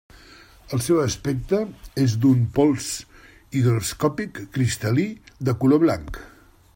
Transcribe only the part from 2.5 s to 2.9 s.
pols